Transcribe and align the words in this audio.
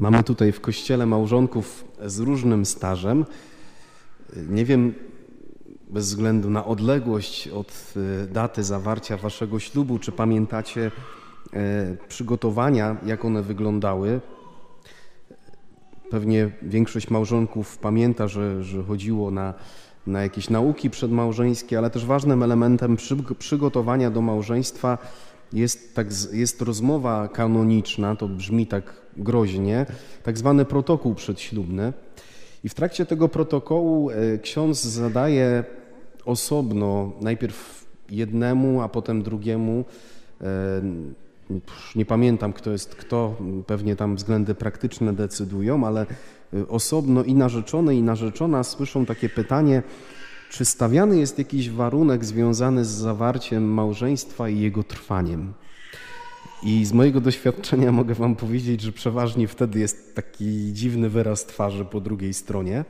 Mamy 0.00 0.22
tutaj 0.22 0.52
w 0.52 0.60
kościele 0.60 1.06
małżonków 1.06 1.84
z 2.06 2.18
różnym 2.18 2.66
stażem. 2.66 3.24
Nie 4.48 4.64
wiem, 4.64 4.94
bez 5.90 6.06
względu 6.06 6.50
na 6.50 6.64
odległość 6.64 7.48
od 7.48 7.94
e, 7.96 8.26
daty 8.26 8.62
zawarcia 8.62 9.16
waszego 9.16 9.58
ślubu, 9.58 9.98
czy 9.98 10.12
pamiętacie 10.12 10.90
e, 11.52 11.96
przygotowania, 12.08 12.96
jak 13.06 13.24
one 13.24 13.42
wyglądały. 13.42 14.20
Pewnie 16.10 16.50
większość 16.62 17.10
małżonków 17.10 17.78
pamięta, 17.78 18.28
że, 18.28 18.64
że 18.64 18.82
chodziło 18.82 19.30
na, 19.30 19.54
na 20.06 20.22
jakieś 20.22 20.50
nauki 20.50 20.90
przedmałżeńskie, 20.90 21.78
ale 21.78 21.90
też 21.90 22.06
ważnym 22.06 22.42
elementem 22.42 22.96
przygotowania 23.38 24.10
do 24.10 24.20
małżeństwa 24.20 24.98
jest, 25.52 25.94
tak, 25.94 26.06
jest 26.32 26.62
rozmowa 26.62 27.28
kanoniczna, 27.28 28.16
to 28.16 28.28
brzmi 28.28 28.66
tak 28.66 28.92
groźnie, 29.16 29.86
tak 30.22 30.38
zwany 30.38 30.64
protokół 30.64 31.14
przedślubny. 31.14 31.92
I 32.64 32.68
w 32.68 32.74
trakcie 32.74 33.06
tego 33.06 33.28
protokołu 33.28 34.10
e, 34.10 34.38
ksiądz 34.38 34.84
zadaje 34.84 35.64
osobno 36.24 37.12
najpierw 37.20 37.86
jednemu, 38.10 38.82
a 38.82 38.88
potem 38.88 39.22
drugiemu. 39.22 39.84
E, 40.40 40.46
nie 41.96 42.06
pamiętam, 42.06 42.52
kto 42.52 42.70
jest 42.70 42.94
kto, 42.94 43.36
pewnie 43.66 43.96
tam 43.96 44.16
względy 44.16 44.54
praktyczne 44.54 45.12
decydują, 45.12 45.86
ale 45.86 46.06
e, 46.54 46.68
osobno 46.68 47.24
i 47.24 47.34
narzeczony, 47.34 47.96
i 47.96 48.02
narzeczona 48.02 48.64
słyszą 48.64 49.06
takie 49.06 49.28
pytanie, 49.28 49.82
czy 50.50 50.64
stawiany 50.64 51.18
jest 51.18 51.38
jakiś 51.38 51.70
warunek 51.70 52.24
związany 52.24 52.84
z 52.84 52.88
zawarciem 52.88 53.64
małżeństwa 53.64 54.48
i 54.48 54.60
jego 54.60 54.82
trwaniem? 54.82 55.52
I 56.62 56.84
z 56.84 56.92
mojego 56.92 57.20
doświadczenia 57.20 57.92
mogę 58.00 58.14
Wam 58.14 58.36
powiedzieć, 58.36 58.80
że 58.80 58.92
przeważnie 58.92 59.48
wtedy 59.48 59.78
jest 59.78 60.14
taki 60.14 60.72
dziwny 60.72 61.08
wyraz 61.08 61.46
twarzy 61.46 61.84
po 61.84 62.00
drugiej 62.00 62.34
stronie. 62.34 62.84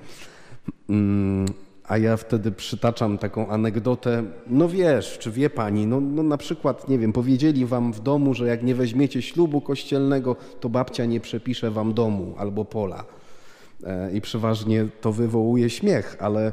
Mm, 0.89 1.47
a 1.85 1.99
ja 1.99 2.17
wtedy 2.17 2.53
przytaczam 2.53 3.19
taką 3.19 3.49
anegdotę, 3.49 4.25
no 4.47 4.69
wiesz, 4.69 5.19
czy 5.19 5.31
wie 5.31 5.51
pani, 5.51 5.87
no, 5.87 6.01
no 6.01 6.23
na 6.23 6.37
przykład, 6.37 6.89
nie 6.89 6.99
wiem, 6.99 7.13
powiedzieli 7.13 7.67
wam 7.67 7.93
w 7.93 8.01
domu, 8.01 8.35
że 8.35 8.47
jak 8.47 8.63
nie 8.63 8.75
weźmiecie 8.75 9.23
ślubu 9.23 9.61
kościelnego, 9.61 10.37
to 10.61 10.69
babcia 10.69 11.05
nie 11.05 11.21
przepisze 11.21 11.71
wam 11.71 11.95
domu 11.95 12.35
albo 12.39 12.65
pola. 12.65 13.05
E, 13.85 14.13
I 14.13 14.21
przeważnie 14.21 14.87
to 15.01 15.13
wywołuje 15.13 15.71
śmiech, 15.71 16.17
ale 16.21 16.53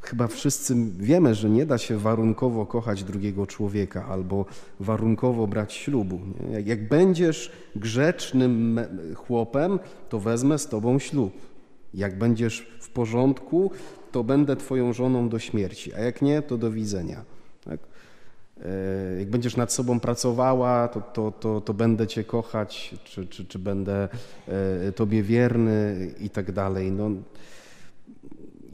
chyba 0.00 0.26
wszyscy 0.26 0.74
wiemy, 0.98 1.34
że 1.34 1.50
nie 1.50 1.66
da 1.66 1.78
się 1.78 1.98
warunkowo 1.98 2.66
kochać 2.66 3.04
drugiego 3.04 3.46
człowieka 3.46 4.06
albo 4.06 4.44
warunkowo 4.80 5.46
brać 5.46 5.72
ślubu. 5.72 6.20
Jak, 6.50 6.66
jak 6.66 6.88
będziesz 6.88 7.52
grzecznym 7.76 8.80
chłopem, 9.14 9.78
to 10.08 10.20
wezmę 10.20 10.58
z 10.58 10.66
tobą 10.66 10.98
ślub. 10.98 11.32
Jak 11.94 12.18
będziesz 12.18 12.66
w 12.80 12.90
porządku, 12.90 13.70
to 14.12 14.24
będę 14.24 14.56
twoją 14.56 14.92
żoną 14.92 15.28
do 15.28 15.38
śmierci, 15.38 15.94
a 15.94 16.00
jak 16.00 16.22
nie, 16.22 16.42
to 16.42 16.58
do 16.58 16.70
widzenia. 16.70 17.24
Tak? 17.64 17.80
E, 18.64 19.18
jak 19.18 19.30
będziesz 19.30 19.56
nad 19.56 19.72
sobą 19.72 20.00
pracowała, 20.00 20.88
to, 20.88 21.00
to, 21.00 21.32
to, 21.40 21.60
to 21.60 21.74
będę 21.74 22.06
cię 22.06 22.24
kochać, 22.24 22.94
czy, 23.04 23.26
czy, 23.26 23.44
czy 23.44 23.58
będę 23.58 24.08
e, 24.48 24.92
tobie 24.92 25.22
wierny 25.22 26.10
i 26.20 26.30
tak 26.30 26.52
dalej. 26.52 26.92
No, 26.92 27.10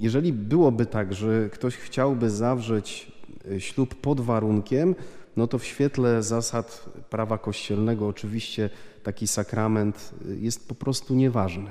jeżeli 0.03 0.33
byłoby 0.33 0.87
tak, 0.87 1.15
że 1.15 1.51
ktoś 1.51 1.77
chciałby 1.77 2.31
zawrzeć 2.31 3.13
e, 3.51 3.61
ślub 3.61 3.95
pod 3.95 4.21
warunkiem, 4.21 4.95
no 5.37 5.47
to 5.47 5.59
w 5.59 5.65
świetle 5.65 6.23
zasad 6.23 6.85
prawa 7.11 7.39
kościelnego 7.39 8.09
oczywiście 8.09 8.71
taki 9.03 9.27
sakrament 9.27 10.15
jest 10.41 10.69
po 10.69 10.75
prostu 10.75 11.15
nieważny. 11.15 11.71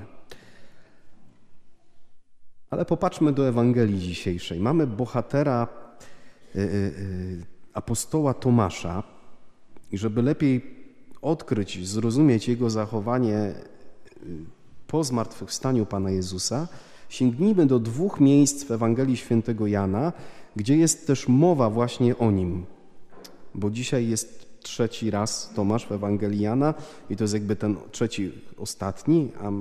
Ale 2.69 2.85
popatrzmy 2.85 3.31
do 3.31 3.47
Ewangelii 3.47 3.99
dzisiejszej. 3.99 4.59
Mamy 4.59 4.87
bohatera 4.87 5.67
y, 6.55 6.59
y, 6.59 6.63
y, 6.63 7.45
apostoła 7.73 8.33
Tomasza 8.33 9.03
i 9.91 9.97
żeby 9.97 10.21
lepiej 10.21 10.75
odkryć, 11.21 11.87
zrozumieć 11.87 12.47
jego 12.47 12.69
zachowanie 12.69 13.53
po 14.87 15.03
zmartwychwstaniu 15.03 15.85
Pana 15.85 16.11
Jezusa, 16.11 16.67
sięgnijmy 17.11 17.65
do 17.65 17.79
dwóch 17.79 18.19
miejsc 18.19 18.63
w 18.63 18.71
Ewangelii 18.71 19.17
Świętego 19.17 19.67
Jana, 19.67 20.13
gdzie 20.55 20.77
jest 20.77 21.07
też 21.07 21.27
mowa 21.27 21.69
właśnie 21.69 22.17
o 22.17 22.31
nim. 22.31 22.65
Bo 23.55 23.69
dzisiaj 23.69 24.07
jest 24.07 24.47
trzeci 24.61 25.11
raz 25.11 25.51
Tomasz 25.55 25.87
w 25.87 25.91
Ewangelii 25.91 26.41
Jana 26.41 26.73
i 27.09 27.15
to 27.15 27.23
jest 27.23 27.33
jakby 27.33 27.55
ten 27.55 27.75
trzeci, 27.91 28.31
ostatni, 28.57 29.29
a 29.41 29.51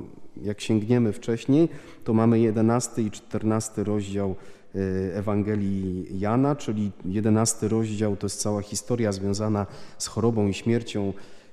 jak 0.42 0.60
sięgniemy 0.60 1.12
wcześniej, 1.12 1.68
to 2.04 2.14
mamy 2.14 2.40
11 2.40 3.02
i 3.02 3.10
14 3.10 3.84
rozdział 3.84 4.34
y, 4.74 4.78
Ewangelii 5.14 6.06
Jana, 6.20 6.56
czyli 6.56 6.90
11 7.04 7.68
rozdział 7.68 8.16
to 8.16 8.26
jest 8.26 8.40
cała 8.40 8.62
historia 8.62 9.12
związana 9.12 9.66
z 9.98 10.06
chorobą 10.06 10.48
i 10.48 10.54
śmiercią 10.54 11.12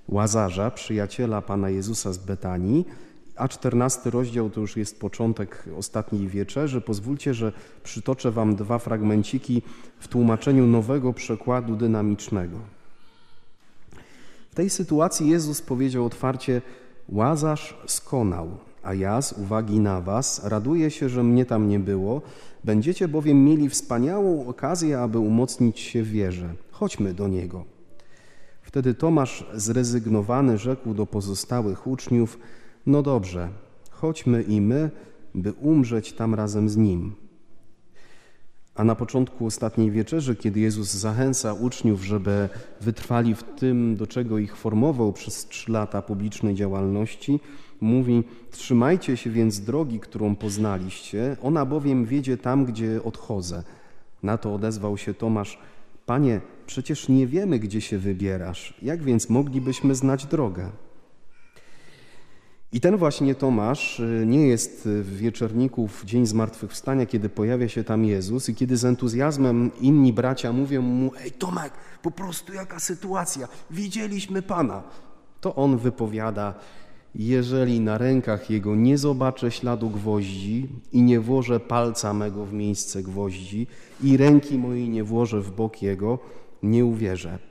Łazarza, 0.09 0.72
przyjaciela 0.72 1.41
Pana 1.41 1.69
Jezusa 1.69 2.13
z 2.13 2.18
Betanii, 2.18 2.86
a 3.38 3.48
14 3.48 4.09
rozdział 4.09 4.50
to 4.50 4.62
już 4.62 4.78
jest 4.78 5.00
początek 5.00 5.64
ostatniej 5.78 6.28
wieczerzy. 6.28 6.81
Pozwólcie, 6.81 7.34
że 7.34 7.52
przytoczę 7.84 8.31
Wam 8.31 8.56
dwa 8.56 8.80
fragmenciki 8.80 9.62
w 10.00 10.08
tłumaczeniu 10.08 10.68
nowego 10.68 11.14
przekładu 11.14 11.75
dynamicznego. 11.75 12.58
W 14.52 14.56
tej 14.56 14.70
sytuacji 14.70 15.30
Jezus 15.30 15.62
powiedział 15.62 16.06
otwarcie: 16.06 16.62
Łazarz 17.09 17.78
skonał, 17.88 18.58
a 18.84 18.94
ja 18.94 19.22
z 19.22 19.34
uwagi 19.34 19.80
na 19.80 20.02
Was 20.02 20.42
raduję 20.44 20.92
się, 20.92 21.09
że 21.09 21.24
mnie 21.24 21.46
tam 21.46 21.69
nie 21.69 21.80
było. 21.80 22.22
Będziecie 22.64 23.08
bowiem 23.08 23.46
mieli 23.46 23.69
wspaniałą 23.69 24.48
okazję, 24.48 25.00
aby 25.00 25.19
umocnić 25.19 25.80
się 25.80 26.04
w 26.04 26.09
wierze. 26.09 26.54
Chodźmy 26.72 27.14
do 27.14 27.28
niego. 27.28 27.66
Wtedy 28.62 28.94
Tomasz 28.94 29.46
zrezygnowany 29.54 30.58
rzekł 30.58 30.94
do 30.94 31.06
pozostałych 31.06 31.88
uczniów: 31.88 32.40
No 32.88 33.02
dobrze, 33.02 33.50
chodźmy 33.92 34.42
i 34.42 34.62
my, 34.62 34.92
by 35.36 35.53
umrzeć 35.53 36.14
tam 36.14 36.36
razem 36.36 36.70
z 36.70 36.78
nim. 36.78 37.16
A 38.75 38.84
na 38.84 38.96
początku 38.96 39.46
ostatniej 39.46 39.92
wieczerzy, 39.92 40.36
kiedy 40.36 40.59
Jezus 40.59 40.94
zachęca 40.94 41.53
uczniów, 41.53 42.03
żeby 42.03 42.50
wytrwali 42.81 43.36
w 43.36 43.44
tym, 43.44 43.96
do 43.96 44.08
czego 44.08 44.38
ich 44.38 44.58
formował 44.58 45.14
przez 45.14 45.46
trzy 45.46 45.72
lata 45.72 46.02
publicznej 46.02 46.56
działalności, 46.56 47.40
mówi: 47.81 48.24
Trzymajcie 48.52 49.18
się 49.18 49.30
więc 49.30 49.59
drogi, 49.59 50.00
którą 50.00 50.36
poznaliście, 50.36 51.38
ona 51.42 51.66
bowiem 51.66 52.06
wiedzie 52.06 52.38
tam, 52.38 52.66
gdzie 52.66 53.04
odchodzę. 53.04 53.64
Na 54.24 54.38
to 54.38 54.54
odezwał 54.54 54.98
się 54.98 55.14
Tomasz: 55.14 55.59
Panie, 56.06 56.42
przecież 56.66 57.09
nie 57.09 57.28
wiemy, 57.28 57.59
gdzie 57.59 57.81
się 57.81 57.98
wybierasz, 57.98 58.74
jak 58.81 59.04
więc 59.04 59.30
moglibyśmy 59.30 59.96
znać 59.96 60.25
drogę? 60.25 60.72
I 62.77 62.79
ten 62.79 62.97
właśnie 62.97 63.35
Tomasz 63.35 63.99
y, 63.99 64.23
nie 64.27 64.47
jest 64.47 64.81
w 64.85 65.17
wieczorniku 65.17 65.88
w 65.88 66.05
Dzień 66.05 66.25
Zmartwychwstania, 66.25 67.05
kiedy 67.05 67.29
pojawia 67.29 67.69
się 67.69 67.83
tam 67.83 68.05
Jezus 68.05 68.49
i 68.49 68.55
kiedy 68.55 68.77
z 68.77 68.85
entuzjazmem 68.85 69.71
inni 69.81 70.13
bracia 70.13 70.53
mówią 70.53 70.81
mu, 70.81 71.11
ej 71.23 71.31
Tomek, 71.31 71.73
po 72.01 72.11
prostu 72.11 72.53
jaka 72.53 72.79
sytuacja, 72.79 73.47
widzieliśmy 73.71 74.41
Pana. 74.41 74.83
To 75.41 75.55
on 75.55 75.77
wypowiada, 75.77 76.53
jeżeli 77.15 77.79
na 77.79 77.97
rękach 77.97 78.49
Jego 78.49 78.75
nie 78.75 78.97
zobaczę 78.97 79.51
śladu 79.51 79.89
gwoździ 79.89 80.69
i 80.91 81.01
nie 81.01 81.19
włożę 81.19 81.59
palca 81.59 82.13
mego 82.13 82.45
w 82.45 82.53
miejsce 82.53 83.03
gwoździ 83.03 83.67
i 84.03 84.17
ręki 84.17 84.57
mojej 84.57 84.89
nie 84.89 85.03
włożę 85.03 85.41
w 85.41 85.51
bok 85.51 85.81
Jego, 85.81 86.19
nie 86.63 86.85
uwierzę. 86.85 87.47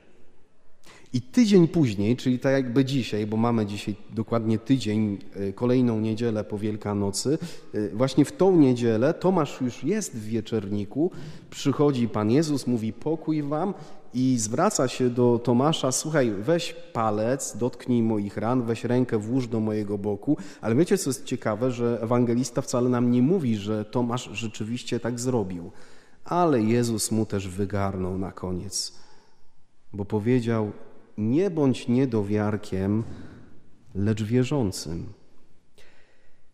I 1.13 1.21
tydzień 1.21 1.67
później, 1.67 2.15
czyli 2.15 2.39
tak 2.39 2.53
jakby 2.53 2.85
dzisiaj, 2.85 3.27
bo 3.27 3.37
mamy 3.37 3.65
dzisiaj 3.65 3.95
dokładnie 4.09 4.59
tydzień, 4.59 5.17
e, 5.35 5.53
kolejną 5.53 5.99
niedzielę 5.99 6.43
po 6.43 6.57
Wielkanocy, 6.57 7.37
e, 7.73 7.89
właśnie 7.89 8.25
w 8.25 8.31
tą 8.31 8.57
niedzielę 8.57 9.13
Tomasz 9.13 9.61
już 9.61 9.83
jest 9.83 10.15
w 10.15 10.25
wieczerniku, 10.25 11.11
przychodzi 11.49 12.09
Pan 12.09 12.31
Jezus, 12.31 12.67
mówi 12.67 12.93
pokój 12.93 13.43
wam 13.43 13.73
i 14.13 14.37
zwraca 14.39 14.87
się 14.87 15.09
do 15.09 15.39
Tomasza, 15.43 15.91
słuchaj, 15.91 16.31
weź 16.39 16.75
palec, 16.93 17.57
dotknij 17.57 18.03
moich 18.03 18.37
ran, 18.37 18.63
weź 18.63 18.83
rękę, 18.83 19.17
włóż 19.17 19.47
do 19.47 19.59
mojego 19.59 19.97
boku, 19.97 20.37
ale 20.61 20.75
wiecie 20.75 20.97
co 20.97 21.09
jest 21.09 21.25
ciekawe, 21.25 21.71
że 21.71 21.99
ewangelista 22.01 22.61
wcale 22.61 22.89
nam 22.89 23.11
nie 23.11 23.21
mówi, 23.21 23.55
że 23.55 23.85
Tomasz 23.85 24.29
rzeczywiście 24.33 24.99
tak 24.99 25.19
zrobił, 25.19 25.71
ale 26.25 26.61
Jezus 26.61 27.11
mu 27.11 27.25
też 27.25 27.47
wygarnął 27.47 28.17
na 28.17 28.31
koniec, 28.31 28.93
bo 29.93 30.05
powiedział, 30.05 30.71
nie 31.17 31.49
bądź 31.49 31.87
niedowiarkiem, 31.87 33.03
lecz 33.95 34.23
wierzącym. 34.23 35.13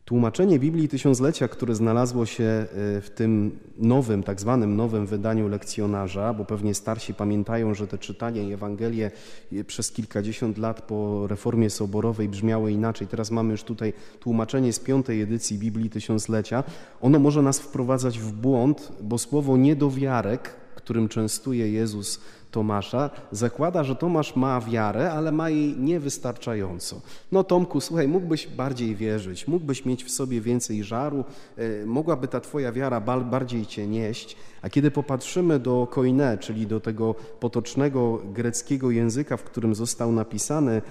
Tłumaczenie 0.05 0.59
Biblii 0.59 0.89
Tysiąclecia, 0.89 1.47
które 1.47 1.75
znalazło 1.75 2.25
się 2.25 2.43
e, 2.43 2.67
w 3.01 3.09
tym 3.15 3.59
nowym, 3.77 4.23
tak 4.23 4.41
zwanym 4.41 4.75
nowym 4.75 5.05
wydaniu 5.05 5.47
lekcjonarza, 5.47 6.33
bo 6.33 6.45
pewnie 6.45 6.73
starsi 6.73 7.13
pamiętają, 7.13 7.73
że 7.73 7.87
te 7.87 7.97
czytania 7.97 8.41
i 8.41 8.51
Ewangelie 8.51 9.11
e, 9.53 9.63
przez 9.63 9.91
kilkadziesiąt 9.91 10.57
lat 10.57 10.81
po 10.81 11.27
reformie 11.27 11.69
soborowej 11.69 12.29
brzmiały 12.29 12.71
inaczej. 12.71 13.07
Teraz 13.07 13.31
mamy 13.31 13.51
już 13.51 13.63
tutaj 13.63 13.93
tłumaczenie 14.19 14.73
z 14.73 14.79
piątej 14.79 15.21
edycji 15.21 15.57
Biblii 15.57 15.89
Tysiąclecia. 15.89 16.63
Ono 17.01 17.19
może 17.19 17.41
nas 17.41 17.59
wprowadzać 17.59 18.19
w 18.19 18.31
błąd, 18.31 18.91
bo 19.01 19.17
słowo 19.17 19.57
niedowiarek, 19.57 20.55
którym 20.75 21.09
częstuje 21.09 21.71
Jezus 21.71 22.19
Tomasza, 22.53 23.09
zakłada, 23.31 23.83
że 23.83 23.95
Tomasz 23.95 24.35
ma 24.35 24.61
wiarę, 24.61 25.11
ale 25.11 25.31
ma 25.31 25.49
jej 25.49 25.77
niewystarczająco. 25.77 27.01
No 27.31 27.43
Tomku, 27.43 27.81
słuchaj, 27.81 28.07
mógłbyś 28.07 28.47
bardziej 28.47 28.95
wierzyć, 28.95 29.47
mógłbyś 29.47 29.85
mieć 29.85 30.03
w 30.03 30.11
sobie 30.11 30.41
więcej 30.41 30.83
żaru, 30.83 31.25
e, 31.57 31.85
mogłaby 31.85 32.27
ta 32.27 32.39
twoja 32.39 32.71
wiara 32.71 33.01
bardziej 33.01 33.65
cię 33.65 33.87
nieść. 33.87 34.35
A 34.61 34.69
kiedy 34.69 34.91
popatrzymy 34.91 35.59
do 35.59 35.87
koine, 35.91 36.37
czyli 36.37 36.67
do 36.67 36.79
tego 36.79 37.15
potocznego 37.39 38.21
greckiego 38.33 38.91
języka, 38.91 39.37
w 39.37 39.43
którym 39.43 39.75
został 39.75 40.11
napisany 40.11 40.71
e, 40.71 40.81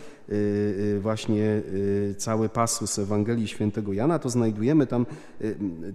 e, 0.97 1.01
właśnie 1.01 1.63
cały 2.19 2.49
pasus 2.49 2.99
Ewangelii 2.99 3.49
Świętego 3.49 3.93
Jana, 3.93 4.19
to 4.19 4.31
znajdujemy 4.31 4.87
tam 4.87 5.07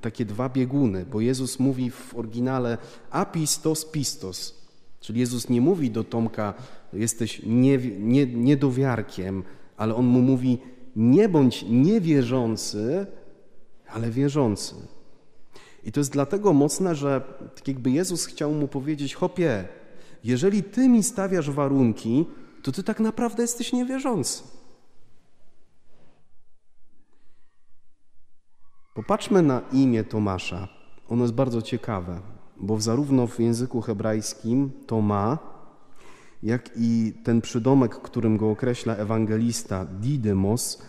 takie 0.01 0.25
dwa 0.25 0.49
bieguny, 0.49 1.05
bo 1.11 1.21
Jezus 1.21 1.59
mówi 1.59 1.91
w 1.91 2.15
oryginale 2.15 2.77
apistos 3.11 3.85
pistos, 3.85 4.56
Czyli 4.99 5.19
Jezus 5.19 5.49
nie 5.49 5.61
mówi 5.61 5.91
do 5.91 6.03
Tomka, 6.03 6.53
jesteś 6.93 7.41
nie, 7.45 7.77
nie, 7.99 8.25
niedowiarkiem, 8.25 9.43
ale 9.77 9.95
On 9.95 10.05
mu 10.05 10.21
mówi, 10.21 10.57
nie 10.95 11.29
bądź 11.29 11.65
niewierzący, 11.69 13.05
ale 13.87 14.11
wierzący. 14.11 14.75
I 15.83 15.91
to 15.91 15.99
jest 15.99 16.11
dlatego 16.11 16.53
mocne, 16.53 16.95
że 16.95 17.21
tak 17.55 17.67
jakby 17.67 17.91
Jezus 17.91 18.25
chciał 18.25 18.51
mu 18.51 18.67
powiedzieć, 18.67 19.15
hopie, 19.15 19.67
jeżeli 20.23 20.63
ty 20.63 20.89
mi 20.89 21.03
stawiasz 21.03 21.49
warunki, 21.49 22.25
to 22.63 22.71
ty 22.71 22.83
tak 22.83 22.99
naprawdę 22.99 23.41
jesteś 23.41 23.73
niewierzący. 23.73 24.43
Popatrzmy 28.93 29.41
na 29.41 29.61
imię 29.71 30.03
Tomasza. 30.03 30.67
Ono 31.09 31.23
jest 31.23 31.33
bardzo 31.33 31.61
ciekawe 31.61 32.36
bo 32.59 32.81
zarówno 32.81 33.27
w 33.27 33.39
języku 33.39 33.81
hebrajskim 33.81 34.71
to 34.87 35.01
ma, 35.01 35.37
jak 36.43 36.69
i 36.75 37.13
ten 37.23 37.41
przydomek, 37.41 37.95
którym 37.95 38.37
go 38.37 38.51
określa 38.51 38.95
ewangelista 38.95 39.85
Didymos, 39.85 40.81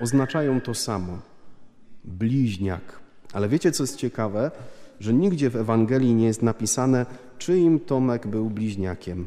oznaczają 0.00 0.60
to 0.60 0.74
samo 0.74 1.18
bliźniak. 2.04 3.00
Ale 3.32 3.48
wiecie, 3.48 3.72
co 3.72 3.82
jest 3.82 3.96
ciekawe? 3.96 4.50
Że 5.00 5.14
nigdzie 5.14 5.50
w 5.50 5.56
Ewangelii 5.56 6.14
nie 6.14 6.26
jest 6.26 6.42
napisane, 6.42 7.06
czyim 7.38 7.80
Tomek 7.80 8.26
był 8.26 8.50
bliźniakiem. 8.50 9.26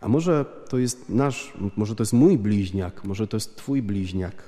A 0.00 0.08
może 0.08 0.44
to 0.68 0.78
jest 0.78 1.08
nasz, 1.08 1.52
może 1.76 1.94
to 1.94 2.02
jest 2.02 2.12
mój 2.12 2.38
bliźniak, 2.38 3.04
może 3.04 3.26
to 3.26 3.36
jest 3.36 3.56
Twój 3.56 3.82
bliźniak. 3.82 4.42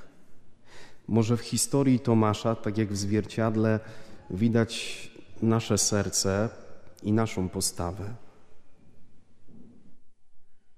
Może 1.09 1.37
w 1.37 1.41
historii 1.41 2.01
Tomasza, 2.01 2.55
tak 2.55 2.79
jak 2.79 2.93
w 2.93 2.97
zwierciadle, 2.97 3.81
widać 4.31 5.11
nasze 5.43 5.79
serce 5.79 6.49
i 7.03 7.13
naszą 7.13 7.49
postawę. 7.49 8.15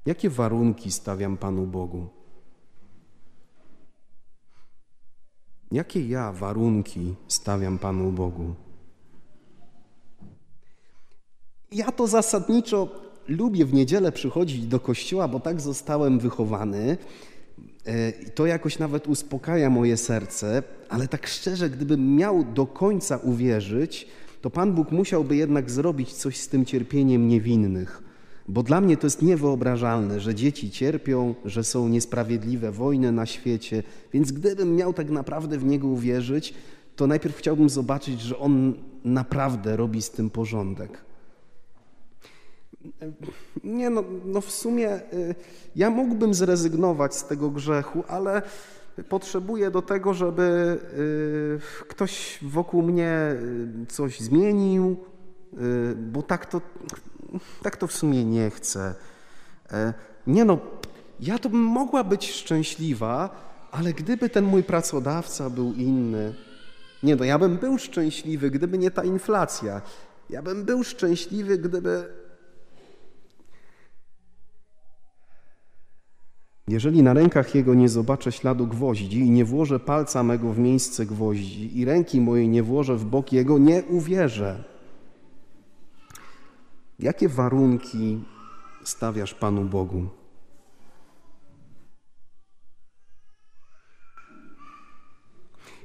Jakie 0.07 0.31
warunki 0.31 0.91
stawiam 0.91 1.37
Panu 1.37 1.67
Bogu? 1.67 2.09
Jakie 5.73 6.09
ja 6.09 6.33
warunki 6.33 7.15
stawiam 7.29 7.79
Panu 7.79 8.13
Bogu? 8.13 8.55
Ja 11.73 11.93
to 11.93 12.07
zasadniczo 12.07 12.89
lubię 13.29 13.65
w 13.65 13.75
niedzielę 13.75 14.13
przychodzić 14.13 14.67
do 14.67 14.81
kościoła, 14.81 15.29
bo 15.29 15.41
tak 15.41 15.61
zostałem 15.61 16.19
wychowany. 16.19 16.97
E, 17.85 18.13
to 18.13 18.47
jakoś 18.47 18.79
nawet 18.79 19.09
uspokaja 19.09 19.71
moje 19.71 19.97
serce, 19.97 20.63
ale 20.93 21.09
tak 21.09 21.27
szczerze, 21.27 21.71
gdybym 21.71 22.17
miał 22.17 22.44
do 22.44 22.67
końca 22.67 23.17
uwierzyć, 23.17 24.06
to 24.41 24.50
Pan 24.50 24.73
Bóg 24.73 24.91
musiałby 24.91 25.37
jednak 25.37 25.71
zrobić 25.71 26.12
coś 26.12 26.37
z 26.37 26.49
tym 26.49 26.65
cierpieniem 26.65 27.29
niewinnych. 27.29 28.03
Bo 28.49 28.62
dla 28.62 28.81
mnie 28.81 28.97
to 28.97 29.06
jest 29.06 29.23
niewyobrażalne, 29.23 30.21
że 30.21 30.35
dzieci 30.35 30.71
cierpią, 30.71 31.35
że 31.44 31.65
są 31.65 31.89
niesprawiedliwe 31.89 32.73
wojny 32.73 33.12
na 33.12 33.27
świecie. 33.27 33.83
Więc 34.12 34.33
gdybym 34.33 34.77
miał 34.77 34.93
tak 34.93 35.11
naprawdę 35.11 35.59
w 35.59 35.65
Niego 35.65 35.89
uwierzyć, 35.89 36.55
to 36.97 37.06
najpierw 37.06 37.37
chciałbym 37.37 37.69
zobaczyć, 37.69 38.21
że 38.21 38.39
On 38.39 38.75
naprawdę 39.05 39.77
robi 39.77 40.03
z 40.03 40.11
tym 40.11 40.31
porządek. 40.31 41.05
Nie, 43.65 43.91
no, 43.91 44.05
no 44.25 44.41
w 44.41 44.50
sumie 44.50 44.97
y, 45.12 45.35
ja 45.77 45.91
mógłbym 45.91 46.35
zrezygnować 46.35 47.15
z 47.15 47.25
tego 47.25 47.50
grzechu, 47.50 48.05
ale 48.09 48.43
potrzebuję 49.09 49.71
do 49.71 49.83
tego, 49.83 50.15
żeby 50.15 50.79
y, 51.83 51.87
ktoś 51.89 52.39
wokół 52.43 52.83
mnie 52.83 53.37
y, 53.83 53.87
coś 53.87 54.21
zmienił, 54.21 55.05
bo 55.97 56.23
tak 56.23 56.47
to, 56.47 56.61
tak 57.62 57.77
to 57.77 57.87
w 57.87 57.93
sumie 57.93 58.25
nie 58.25 58.50
chcę. 58.50 58.94
E, 59.73 59.94
nie 60.27 60.44
no, 60.44 60.59
ja 61.21 61.39
to 61.39 61.49
bym 61.49 61.61
mogła 61.61 62.05
być 62.05 62.33
szczęśliwa, 62.33 63.31
ale 63.71 63.93
gdyby 63.93 64.29
ten 64.29 64.44
mój 64.44 64.62
pracodawca 64.62 65.50
był 65.50 65.73
inny, 65.73 66.35
nie 67.03 67.17
no, 67.17 67.25
ja 67.25 67.39
bym 67.39 67.56
był 67.56 67.79
szczęśliwy, 67.79 68.50
gdyby 68.50 68.79
nie 68.79 68.91
ta 68.91 69.05
inflacja. 69.05 69.83
Ja 70.31 70.43
bym 70.43 70.65
był 70.65 70.85
szczęśliwy, 70.85 71.59
gdyby 71.59 72.05
Jeżeli 76.73 77.03
na 77.03 77.13
rękach 77.13 77.55
Jego 77.55 77.75
nie 77.75 77.89
zobaczę 77.89 78.33
śladu 78.33 78.67
gwoździ 78.67 79.19
i 79.19 79.31
nie 79.31 79.45
włożę 79.45 79.81
palca 79.81 80.23
mego 80.23 80.53
w 80.53 80.59
miejsce 80.59 81.07
gwoździ 81.07 81.79
i 81.79 81.85
ręki 81.85 82.21
mojej 82.21 82.49
nie 82.49 82.63
włożę 82.63 82.97
w 82.97 83.05
bok 83.05 83.33
Jego, 83.33 83.59
nie 83.59 83.83
uwierzę. 83.83 84.65
Jakie 86.99 87.29
warunki 87.29 88.25
stawiasz 88.85 89.35
Panu 89.35 89.65
Bogu? 89.65 90.07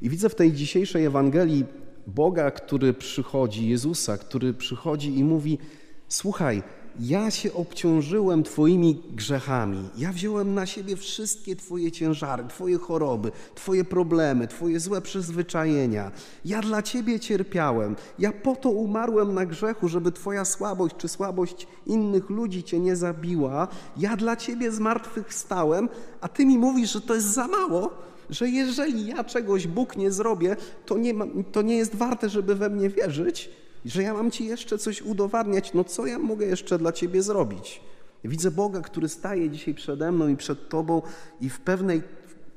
I 0.01 0.09
widzę 0.09 0.29
w 0.29 0.35
tej 0.35 0.53
dzisiejszej 0.53 1.05
Ewangelii 1.05 1.65
Boga, 2.07 2.51
który 2.51 2.93
przychodzi, 2.93 3.69
Jezusa, 3.69 4.17
który 4.17 4.53
przychodzi 4.53 5.17
i 5.17 5.23
mówi: 5.23 5.57
Słuchaj, 6.07 6.63
ja 6.99 7.31
się 7.31 7.53
obciążyłem 7.53 8.43
Twoimi 8.43 9.01
grzechami. 9.11 9.89
Ja 9.97 10.11
wziąłem 10.11 10.53
na 10.53 10.65
siebie 10.65 10.95
wszystkie 10.95 11.55
Twoje 11.55 11.91
ciężary, 11.91 12.43
Twoje 12.49 12.77
choroby, 12.77 13.31
Twoje 13.55 13.83
problemy, 13.83 14.47
Twoje 14.47 14.79
złe 14.79 15.01
przyzwyczajenia. 15.01 16.11
Ja 16.45 16.61
dla 16.61 16.81
Ciebie 16.81 17.19
cierpiałem. 17.19 17.95
Ja 18.19 18.31
po 18.31 18.55
to 18.55 18.69
umarłem 18.69 19.33
na 19.33 19.45
grzechu, 19.45 19.87
żeby 19.87 20.11
Twoja 20.11 20.45
słabość 20.45 20.95
czy 20.97 21.07
słabość 21.07 21.67
innych 21.85 22.29
ludzi 22.29 22.63
Cię 22.63 22.79
nie 22.79 22.95
zabiła. 22.95 23.67
Ja 23.97 24.15
dla 24.15 24.35
Ciebie 24.35 24.71
zmartwychwstałem, 24.71 25.89
a 26.21 26.27
Ty 26.27 26.45
mi 26.45 26.57
mówisz, 26.57 26.93
że 26.93 27.01
to 27.01 27.15
jest 27.15 27.33
za 27.33 27.47
mało, 27.47 27.91
że 28.29 28.49
jeżeli 28.49 29.07
ja 29.07 29.23
czegoś 29.23 29.67
Bóg 29.67 29.97
nie 29.97 30.11
zrobię, 30.11 30.55
to 30.85 30.97
nie, 30.97 31.13
ma, 31.13 31.25
to 31.51 31.61
nie 31.61 31.77
jest 31.77 31.95
warte, 31.95 32.29
żeby 32.29 32.55
we 32.55 32.69
mnie 32.69 32.89
wierzyć 32.89 33.49
że 33.85 34.03
ja 34.03 34.13
mam 34.13 34.31
Ci 34.31 34.45
jeszcze 34.45 34.77
coś 34.77 35.01
udowadniać, 35.01 35.73
no 35.73 35.83
co 35.83 36.05
ja 36.05 36.19
mogę 36.19 36.45
jeszcze 36.45 36.77
dla 36.77 36.91
Ciebie 36.91 37.23
zrobić? 37.23 37.81
Widzę 38.23 38.51
Boga, 38.51 38.81
który 38.81 39.09
staje 39.09 39.49
dzisiaj 39.49 39.73
przede 39.73 40.11
mną 40.11 40.27
i 40.27 40.37
przed 40.37 40.69
Tobą 40.69 41.01
i 41.41 41.49
w 41.49 41.59
pewnej, 41.59 42.03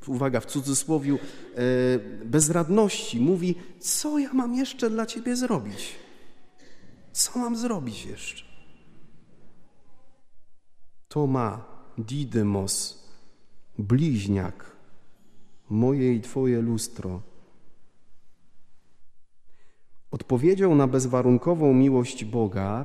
uwaga, 0.06 0.40
w 0.40 0.46
cudzysłowiu, 0.46 1.18
e, 1.18 1.58
bezradności 2.24 3.20
mówi, 3.20 3.54
co 3.80 4.18
ja 4.18 4.32
mam 4.32 4.54
jeszcze 4.54 4.90
dla 4.90 5.06
Ciebie 5.06 5.36
zrobić? 5.36 5.94
Co 7.12 7.38
mam 7.38 7.56
zrobić 7.56 8.06
jeszcze? 8.06 8.44
To 11.08 11.26
ma 11.26 11.64
Didymos, 11.98 12.98
bliźniak, 13.78 14.76
moje 15.70 16.14
i 16.14 16.20
Twoje 16.20 16.62
lustro. 16.62 17.22
Odpowiedzią 20.10 20.74
na 20.74 20.86
bezwarunkową 20.86 21.74
miłość 21.74 22.24
Boga 22.24 22.84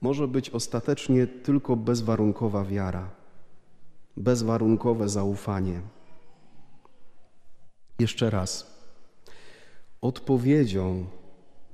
może 0.00 0.28
być 0.28 0.50
ostatecznie 0.50 1.26
tylko 1.26 1.76
bezwarunkowa 1.76 2.64
wiara, 2.64 3.10
bezwarunkowe 4.16 5.08
zaufanie. 5.08 5.80
Jeszcze 7.98 8.30
raz. 8.30 8.78
Odpowiedzią 10.00 11.04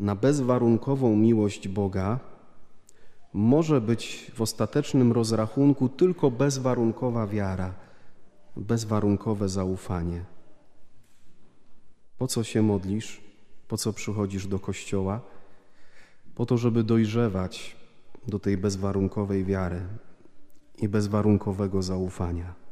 na 0.01 0.15
bezwarunkową 0.15 1.17
miłość 1.17 1.69
Boga 1.69 2.21
może 3.33 3.81
być 3.81 4.31
w 4.35 4.41
ostatecznym 4.41 5.13
rozrachunku 5.13 5.89
tylko 5.89 6.31
bezwarunkowa 6.31 7.27
wiara, 7.27 7.75
bezwarunkowe 8.57 9.49
zaufanie. 9.49 10.25
Po 12.19 12.27
co 12.27 12.45
się 12.45 12.63
modlisz? 12.63 13.21
Po 13.69 13.77
co 13.77 13.93
przychodzisz 13.93 14.47
do 14.47 14.59
kościoła? 14.59 15.21
Po 16.35 16.47
to, 16.47 16.59
żeby 16.59 16.85
dojrzewać 16.85 17.77
do 18.29 18.39
tej 18.39 18.57
bezwarunkowej 18.57 19.45
wiary 19.45 19.81
i 20.79 20.89
bezwarunkowego 20.89 21.83
zaufania. 21.83 22.64